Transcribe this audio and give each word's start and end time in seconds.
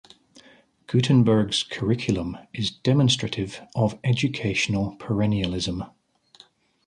Gutenberg's 0.87 1.61
curriculum 1.61 2.35
is 2.55 2.71
demonstrative 2.71 3.61
of 3.75 3.99
educational 4.03 4.95
perennialism. 4.97 5.91